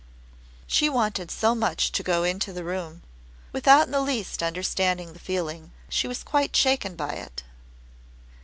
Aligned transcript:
She 0.65 0.89
wanted 0.89 1.29
so 1.29 1.53
much 1.53 1.91
to 1.91 2.01
go 2.01 2.23
into 2.23 2.51
the 2.51 2.63
room. 2.63 3.03
Without 3.51 3.85
in 3.85 3.91
the 3.91 4.01
least 4.01 4.41
understanding 4.41 5.13
the 5.13 5.19
feeling, 5.19 5.73
she 5.89 6.07
was 6.07 6.23
quite 6.23 6.55
shaken 6.55 6.95
by 6.95 7.11
it. 7.11 7.43